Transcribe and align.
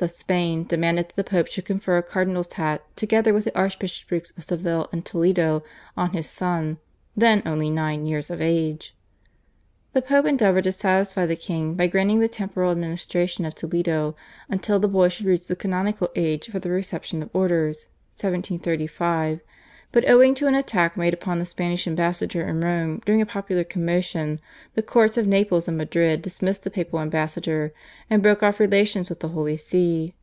of 0.00 0.10
Spain 0.10 0.64
demanded 0.64 1.06
that 1.06 1.14
the 1.14 1.22
Pope 1.22 1.46
should 1.46 1.64
confer 1.66 1.96
a 1.96 2.02
cardinal's 2.02 2.52
hat 2.54 2.82
together 2.96 3.32
with 3.32 3.44
the 3.44 3.56
Archbishoprics 3.56 4.32
of 4.36 4.42
Seville 4.42 4.88
and 4.90 5.06
Toledo 5.06 5.62
on 5.96 6.10
his 6.10 6.28
son, 6.28 6.78
then 7.16 7.44
only 7.46 7.70
nine 7.70 8.04
years 8.04 8.28
of 8.28 8.40
age. 8.42 8.96
The 9.92 10.02
Pope 10.02 10.26
endeavoured 10.26 10.64
to 10.64 10.72
satisfy 10.72 11.26
the 11.26 11.36
king 11.36 11.74
by 11.74 11.86
granting 11.86 12.18
the 12.18 12.26
temporal 12.26 12.72
administration 12.72 13.44
of 13.44 13.54
Toledo 13.54 14.16
until 14.48 14.80
the 14.80 14.88
boy 14.88 15.10
should 15.10 15.26
reach 15.26 15.46
the 15.46 15.54
canonical 15.54 16.10
age 16.16 16.50
for 16.50 16.58
the 16.58 16.70
reception 16.72 17.22
of 17.22 17.30
Orders 17.32 17.86
(1735), 18.16 19.42
but 19.92 20.08
owing 20.10 20.34
to 20.34 20.48
an 20.48 20.56
attack 20.56 20.96
made 20.96 21.14
upon 21.14 21.38
the 21.38 21.44
Spanish 21.44 21.86
ambassador 21.86 22.48
in 22.48 22.60
Rome 22.60 23.00
during 23.06 23.22
a 23.22 23.26
popular 23.26 23.62
commotion 23.62 24.40
the 24.74 24.82
courts 24.82 25.16
of 25.16 25.28
Naples 25.28 25.68
and 25.68 25.76
Madrid 25.78 26.20
dismissed 26.20 26.64
the 26.64 26.70
papal 26.70 26.98
ambassador 26.98 27.72
and 28.10 28.20
broke 28.20 28.42
off 28.42 28.58
relations 28.58 29.08
with 29.08 29.20
the 29.20 29.28
Holy 29.28 29.56
See. 29.56 30.14